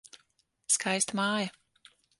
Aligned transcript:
Skaista 0.75 1.15
māja. 1.21 1.51